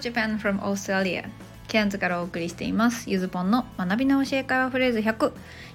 [0.00, 1.28] Japan from Australia
[1.68, 3.08] ケアンズからお送りしています。
[3.08, 5.32] ゆずぽんの学び直し英会話フレーズ100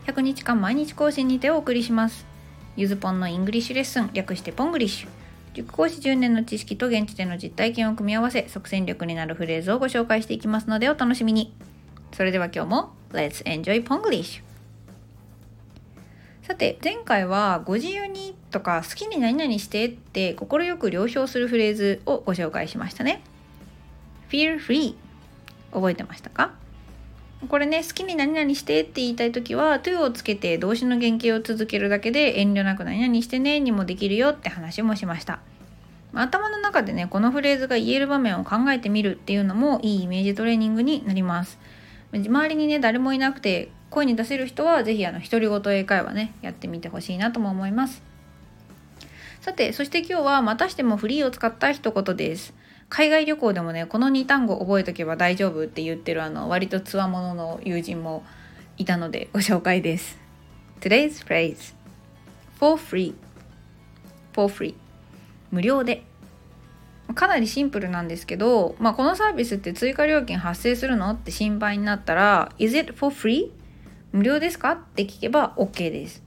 [0.07, 2.25] 100日間毎日更新にてお送りします。
[2.75, 4.09] ゆずぽんの English lesson。
[4.13, 5.07] 略して Ponglish。
[5.53, 11.55] 塾講師10年の知識と現地での実体験を組み合わせ即戦力になるフレーズをご紹介していきますのでお楽しみに。
[12.11, 14.41] それでは今日も Let's enjoy Ponglish
[16.43, 23.23] さて前回はご自由にとか好きに何々してって快く了承するフレーズをご紹介しましたね。
[24.29, 24.95] Feel free
[25.71, 26.51] 覚えてましたか？
[27.47, 35.39] これね好きに何々してって言いたい時は to をつけて動詞の原型を続けるだけで遠慮なく何々してねにもできるよって話もしました。
[36.13, 41.59] 頭の中でねこのフレーズが言える場面を考えてみるっていうのもいいイメージトレーニングになります。
[42.13, 48.01] 周りにね誰もいなくて声に出せる人は是非あの独り言英会話ねやってみてほしいなとも思います。
[49.41, 52.53] さてそして今日はまたしてもフリーを使った一言です。
[52.89, 58.23] 海外旅行でもねこの2単語覚えとけば大丈夫って言ってるあの割とつわものの友人も
[58.77, 60.17] いたのでご紹介です
[60.81, 61.73] Today's phrase
[62.59, 63.13] for free
[64.33, 64.75] for free
[65.51, 66.03] 無料で
[67.13, 73.51] かなりシンプルなんですけど、まあ、このサービスって追加料金発生するのって心配になったら Is it for free?
[74.11, 74.71] 無料ですか？
[74.71, 76.24] って聞けば OK です。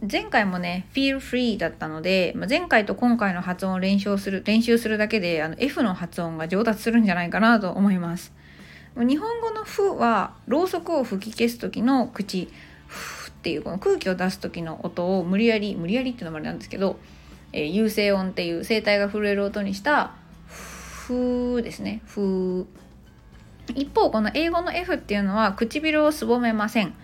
[0.00, 8.32] 前回もね feel free だったので、まあ、前回と今回の発音を練習する練習するだけであの F の発音が上達するんじゃないかなと思います。
[8.96, 12.48] 日本語の「ふ」はろうそくを吹き消す時の口
[12.86, 16.98] 「ふ」っていうこの空気を出す時の音を無理やり無理やりっていうのもあれなんですけど、
[17.52, 20.12] えー、有声音っていう声帯が震える音にした
[20.46, 22.66] 「ふ」ですね「ふ」
[23.74, 26.94] 一方この英語の F っていうのは唇をすぼめません。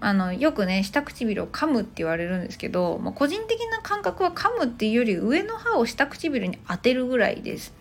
[0.00, 7.74] あのよくね下唇を噛むって言われるんですけど、まあ、個人的な感覚は噛むっていうより上の歯を下唇に当てるぐらいです。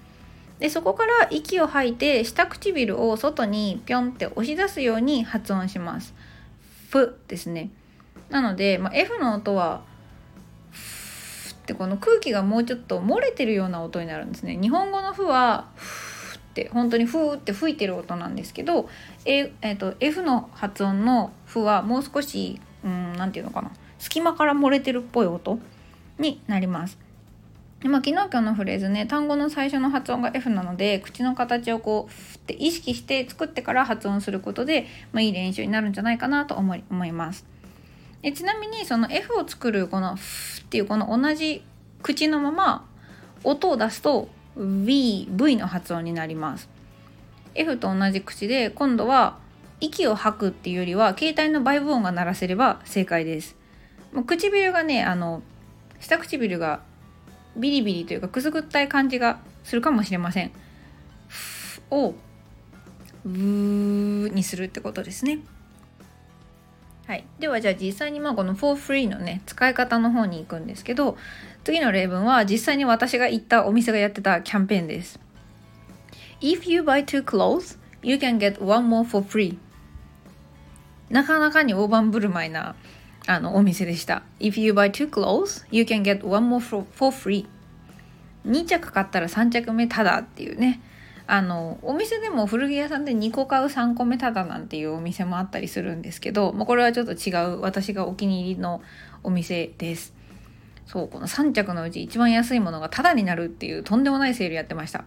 [0.60, 6.14] でそこから息を吐いて下唇を外にピョンって押し出すように発音します。
[6.90, 7.70] ふですね。
[8.30, 9.84] なので、まあ、F の音は
[11.70, 14.58] ってこの空気がもうちょっと漏れてるような音になるんですね。
[14.60, 15.68] 日本語の「ふ」は
[16.50, 18.90] 「って本当にフーって吹いてる音なんですけど、
[19.26, 25.60] ええーと、F の発音の「ふ」はもう少し何て言うのかな隙間から漏れてるっぽい音
[26.18, 26.98] になります。
[27.82, 37.46] でまあ、昨日今日のフレーズね単語の最初の発音が F なので口の形をこうふって意識して作ってから発音することで、まあ、いい練習になるんじゃないかなと思い思います
[38.22, 41.64] でちなみにその F を作るこの「ふ」っていうこの同じ
[42.04, 42.86] 口のまま
[43.46, 44.28] 音を出すと
[44.58, 46.70] V, v の発音になります。
[47.56, 49.38] F と同じ口で今度は
[49.80, 53.56] 息を吐くっていうよりは携帯のバイブ音が鳴らせれば正解です。
[54.14, 55.42] もう唇がねあの
[56.00, 56.82] 下唇が
[57.56, 60.52] ビリビリというかくすぐったい感じがするかもしれません。
[61.92, 62.14] を
[63.26, 65.40] ブーにするってことですね。
[67.10, 71.18] はい、ではじゃあ実際にまあこの「for free」のね使い方の方に行くんですけど
[71.64, 75.20] 次の例文は実際に私が行ったお店がやってたキャンペーンです。
[76.40, 79.58] If you buy to close you can get one more for free.
[81.10, 82.76] なかなかに大盤振る舞いな
[83.26, 84.22] あのお店でした。
[84.40, 90.80] If you buy to close you can get one more for free.2 着買ったら3着目ただっていうね。
[91.32, 98.82] あのお店でも古着屋さんで2個買う3個目ただなんていうお店もあったりするんですけど、まあ、これはちょっと違う私がお気に入りの
[99.22, 100.16] お店です。
[100.88, 105.06] そうこの3着のうち一番安いものがタダになるっていうとんでもないセールやってました。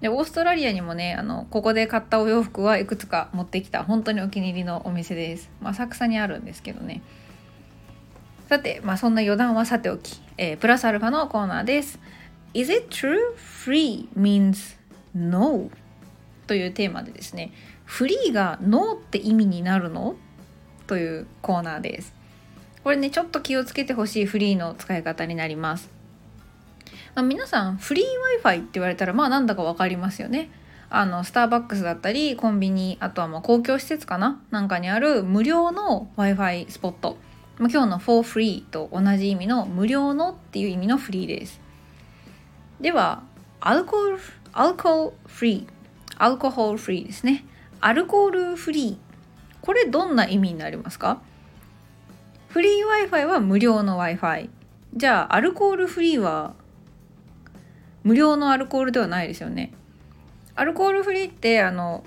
[0.00, 5.50] でオーストラリアにもねあのここで買ったお洋服はいくつか持ってきた本当にお気に入りのお店です。
[5.60, 7.02] まあ、浅草にあるんですけどね。
[8.48, 12.00] さて、まあ、そんな余談はさておき、えー、プラスアルファのコーナーです。
[12.54, 13.18] Is it true?
[13.36, 14.79] Free means
[15.14, 15.70] No
[16.46, 17.52] というテーマでですね
[17.84, 20.16] フリーが No って意味になるの？
[20.86, 22.14] というコーナーです。
[22.82, 25.90] これねちょっと気をつけてほしいフリーの使い方になります、
[27.14, 28.04] まあ、皆さんフリー
[28.42, 30.50] Wi-Fi って言われたらまあなんだか分かりますよね。
[30.88, 34.42] あのスターバックスだったりコンビニあとはまあ公共施設かな？
[34.50, 37.16] なんかにある無料の Wi-Fi スポット。
[37.58, 41.60] 今日の for free と同じ意味の無料のっていう意味のフリーです。
[42.80, 43.22] では
[43.60, 44.18] アルコール
[44.52, 45.66] アルコールフリー。
[46.16, 47.44] アルコホールフリーですね。
[47.80, 48.96] アルコールフリー。
[49.60, 51.22] これどんな意味になりますか？
[52.48, 54.48] フリー Wi-Fi は無料の Wi-Fi
[54.96, 56.54] じゃあアルコールフリーは
[58.02, 59.72] 無料のアルコールではないですよね。
[60.56, 62.02] アルコールフリーってあの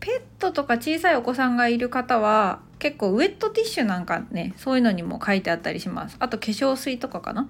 [0.00, 6.16] ペットとか小さいお子さんがいる方は結構ウェットティッシュなんかねそういうのにも書いてあったりします。
[6.18, 7.48] あと化粧水とかかな。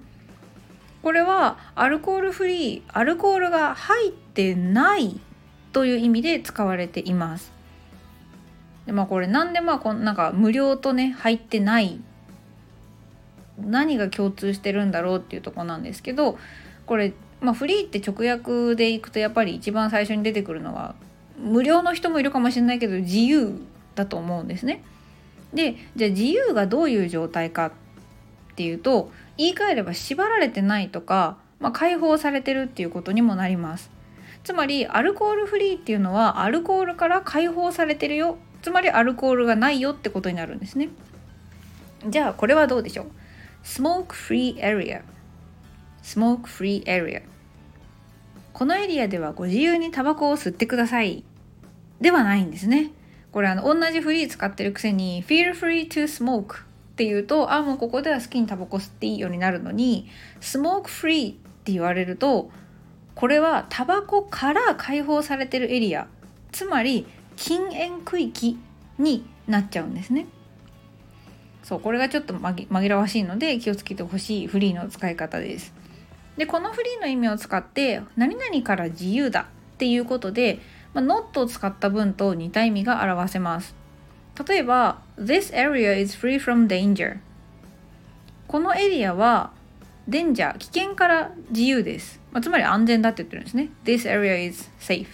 [1.05, 5.19] これはアルコールフリーアルコールが入ってない
[5.71, 7.51] という意味で使われています。
[8.87, 11.99] でまあこれなんでまあこんなんか無料とね入ってない
[13.59, 16.39] 何が共通してるんだろうっていうとこなんですけど
[16.87, 20.95] これ、まあ、フリーって直訳でいくとやっぱり一番最初に出てくるのは
[21.37, 23.61] 無料の人もいるかもしれないけど自由
[23.93, 24.83] だと思うんですね。
[25.53, 27.71] でじゃあ自由がどういう状態かっ
[28.55, 33.91] ていうと言い換えれば縛られてないとか、まあ、解放されてるっていうことにもなります。
[34.43, 40.89] つまりアルコールフリーっていうのはアルコールから解放されてるよつまりアルコールがないよってことになるんですね。
[42.07, 43.05] じゃあこれはどうでしょう
[43.63, 45.01] ？Smoke Free Area
[46.03, 47.23] Smoke Free Area
[48.53, 51.23] このエリアではご自由にタバコを吸ってください
[51.99, 52.91] ではないんですね。
[53.31, 56.63] これあの同じフリー使ってるくせに Feel free to smoke
[56.95, 60.07] っていうとあもうここでは好きにタバコ吸っていいようになるのに
[60.39, 62.49] Smoke free って言われると
[63.15, 66.07] これはタバコから解放されてるエリア
[66.53, 67.05] つまり
[67.35, 68.57] 禁煙区域
[68.97, 70.27] になっちゃうんですね。
[71.63, 75.73] そうこれがちょっと紛らわしいので気をつけてほしいフリーの使い方です。
[76.37, 80.59] でこのフリーの意味を使って何々から自由だっていうことで、
[80.93, 83.75] まあ、not を使った文と似た意味が表せます。
[84.47, 87.19] 例えば This area is free from danger.
[88.47, 89.51] このエリアは
[90.07, 93.69] デンジャー危険から自由です、まあ、つまり安全だって言ってるんですね。
[93.83, 95.07] This area is safe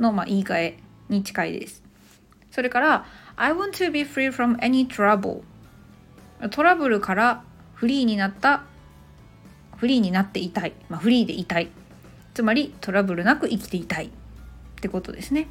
[0.00, 0.78] のまあ言い換え
[1.08, 1.82] に近いです。
[2.50, 3.06] それから
[3.36, 5.42] I want to be free from any trouble.
[6.50, 7.44] トラブルから
[7.74, 8.64] フリーになった
[9.76, 11.70] フリーになっていたい、まあ、フリーでいたい。
[12.32, 14.06] つまりトラブルなく生きていたい。
[14.06, 14.10] っ
[14.80, 15.48] てことですね、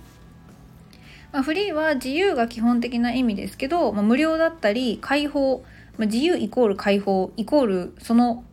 [1.33, 5.65] まあ、フリーは自由が基本的な意味ですけど、まあ、無料だったり解放、
[5.97, 8.44] まあ、自由イコール解放イコールその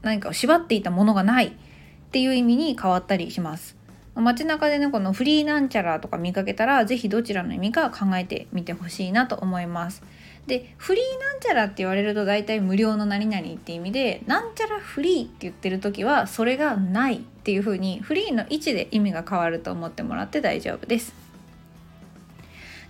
[0.00, 1.52] 何かを縛っていたものがないっ
[2.10, 3.76] ていう意味に変わったりします。
[4.14, 10.02] 街中でねこのフリーなんちゃらとか見かけたら是非どちらの意味か考えてみてほしいなと思います。
[10.46, 21.31] でフリーなんちゃらって言われると大体無料の何々って意味でなんちゃらフリーって言ってる時はそれがないっていう風にフリーの位置で意味が変わると思ってもらって大丈夫です。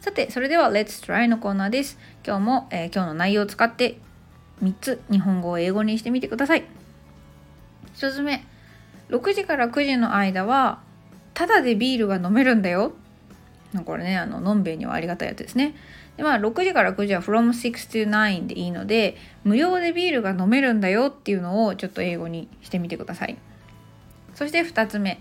[0.02, 1.96] さてそれでは Let's Try のコーナーです。
[2.26, 4.00] 今日も、えー、今日の内容を使って
[4.60, 6.64] 3つ日本語を英語にしてみてください。
[7.94, 8.44] 1つ目
[9.10, 10.80] 6時から9時の間は
[11.34, 12.94] ただでビールが飲めるんだよ。
[13.86, 15.76] これねあののんべえにはありがたいやつですね。
[16.16, 17.70] でまあ6時から9時は from 6
[18.04, 23.38] to 9でいいので無料でビールが飲めるんだよっていうのをちょっと英語にしてみてください。
[24.34, 25.20] そして2つ目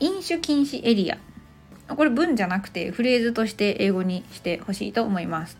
[0.00, 1.18] 飲酒禁止エリア。
[1.88, 5.58] これ文じゃなくてフレーズとして英語にしてほしいと思います。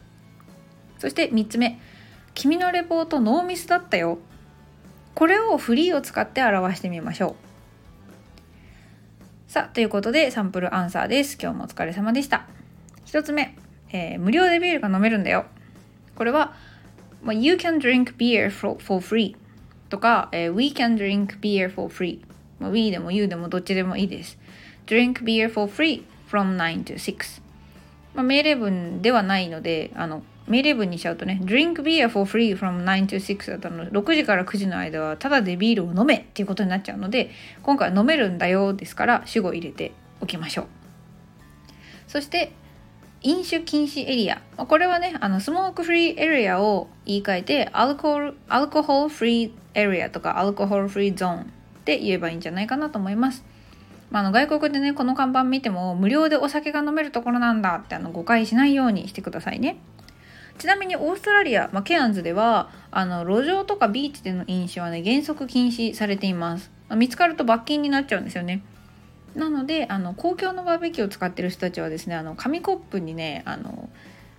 [0.99, 1.81] そして3つ目。
[2.35, 4.19] 君のレポートノーミスだったよ。
[5.15, 7.35] これをフリーを使って表してみましょう。
[9.51, 11.39] さあということでサンプルアンサーです。
[11.41, 12.47] 今日もお疲れ様でした。
[13.07, 13.57] 1つ目。
[13.91, 15.47] えー、無料でビールが飲めるんだよ。
[16.15, 16.55] これは、
[17.25, 19.35] You can drink beer for, for free
[19.89, 22.21] とか、えー、We can drink beer for free、
[22.61, 24.39] まあ、We でも You でもどっちでもいいです。
[24.87, 27.43] Drink beer for free from 9 to 6、
[28.15, 37.31] まあ、命令文ではないのであの命令文にしちゃうとね Drink beer for free from 9 to 6だったの6時から9時の間はただでビールを飲めっていうことになっちゃうので
[37.63, 40.67] 今回は飲めるんだよですから主語入れておきましょう
[42.07, 42.53] そして
[43.23, 44.41] 飲酒禁止エリア。
[44.57, 51.45] これはね、あの、スモークフリーエリアを言い換えて、アルコール、アルコールフリーエリアとか、アルコールフリーゾーンっ
[51.85, 53.45] て言えばいいんじゃないかなと思います。
[54.11, 59.79] まあ、あの外国でね、この看板見ても、無料でお酒が飲めるところなんだってあの誤解しないようにしてくださいね。
[60.59, 68.63] ちなみにオーストラリア、まあ、ケアンズではあの路上とかビーチでの飲酒はね原則禁止されています、まあ、見つかると罰金になっちゃうんですよね
[69.37, 73.89] なのであの公共のバーベキューを使ってる人たちはですねあの紙コップにねあの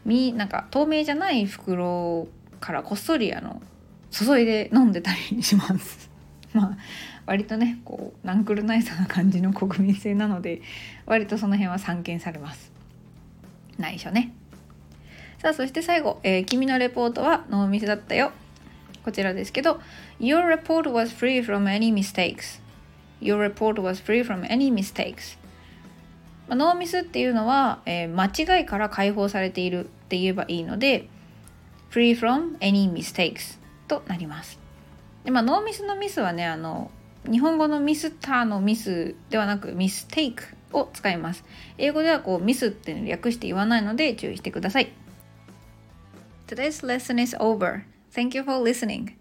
[0.05, 2.27] みなんか透明じゃない袋
[2.59, 3.61] からこっそりあの
[4.11, 6.08] 注いで飲んでたりします。
[6.53, 6.77] まあ
[7.25, 10.61] 割とねこうナンクルナイスな感じの国民性なので
[11.05, 12.71] 割とその辺は散見されます。
[13.77, 14.33] 内緒ね。
[15.39, 18.31] さあそして最後、えー、君のレポートはノーミスだったよ。
[19.03, 19.79] こちらですけど
[20.19, 22.59] Your report was free from any mistakes
[23.21, 25.37] Your report was free from any mistakes.
[26.47, 31.07] まあ、ノーミスっていうのは、えー、間違いから解放されているって言えばいいので
[31.91, 34.58] free from any mistakes となります。
[35.29, 36.89] でまあ、ノーミスのミスはねあの
[37.29, 40.43] 日本語のミスターのミスではなくミステイク
[40.73, 41.43] を使います。
[41.77, 44.91] 英語ではこうミスって略して言わないので注意してください。
[46.47, 47.83] Today's lesson is over.
[48.11, 49.13] Thank you for listening.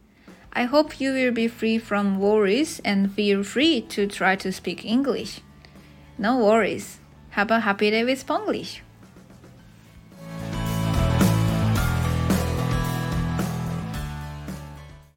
[0.52, 4.86] I hope you will be free from worries and feel free to try to speak
[4.86, 5.42] English.
[6.18, 7.00] No worries.
[7.32, 8.80] Have a happy day with Spanglish!